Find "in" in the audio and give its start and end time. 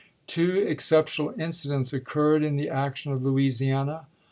2.41-2.55